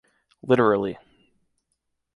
Literally. 0.41 0.97